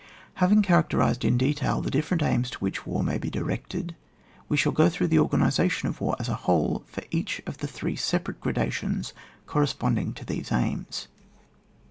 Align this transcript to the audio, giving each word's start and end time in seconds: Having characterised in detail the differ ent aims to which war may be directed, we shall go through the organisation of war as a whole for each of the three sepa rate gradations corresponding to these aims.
Having 0.41 0.63
characterised 0.63 1.23
in 1.23 1.37
detail 1.37 1.79
the 1.79 1.91
differ 1.91 2.15
ent 2.15 2.23
aims 2.23 2.49
to 2.49 2.57
which 2.57 2.87
war 2.87 3.03
may 3.03 3.19
be 3.19 3.29
directed, 3.29 3.95
we 4.49 4.57
shall 4.57 4.71
go 4.71 4.89
through 4.89 5.09
the 5.09 5.19
organisation 5.19 5.87
of 5.89 6.01
war 6.01 6.15
as 6.19 6.27
a 6.27 6.33
whole 6.49 6.83
for 6.87 7.03
each 7.11 7.39
of 7.45 7.59
the 7.59 7.67
three 7.67 7.95
sepa 7.95 8.29
rate 8.29 8.41
gradations 8.41 9.13
corresponding 9.45 10.11
to 10.13 10.25
these 10.25 10.51
aims. 10.51 11.07